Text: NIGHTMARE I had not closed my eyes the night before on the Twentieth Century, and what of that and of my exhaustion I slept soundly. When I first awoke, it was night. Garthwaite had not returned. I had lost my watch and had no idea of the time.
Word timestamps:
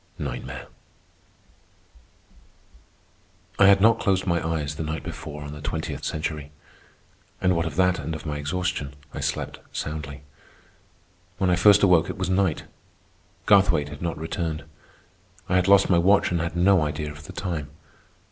NIGHTMARE 0.17 0.65
I 3.59 3.67
had 3.67 3.79
not 3.81 3.99
closed 3.99 4.25
my 4.25 4.43
eyes 4.43 4.73
the 4.73 4.81
night 4.83 5.03
before 5.03 5.43
on 5.43 5.53
the 5.53 5.61
Twentieth 5.61 6.03
Century, 6.03 6.51
and 7.39 7.55
what 7.55 7.67
of 7.67 7.75
that 7.75 7.99
and 7.99 8.15
of 8.15 8.25
my 8.25 8.37
exhaustion 8.39 8.95
I 9.13 9.19
slept 9.19 9.59
soundly. 9.71 10.23
When 11.37 11.51
I 11.51 11.55
first 11.55 11.83
awoke, 11.83 12.09
it 12.09 12.17
was 12.17 12.31
night. 12.31 12.63
Garthwaite 13.45 13.89
had 13.89 14.01
not 14.01 14.17
returned. 14.17 14.63
I 15.47 15.57
had 15.57 15.67
lost 15.67 15.87
my 15.87 15.99
watch 15.99 16.31
and 16.31 16.41
had 16.41 16.55
no 16.55 16.81
idea 16.81 17.11
of 17.11 17.25
the 17.25 17.33
time. 17.33 17.69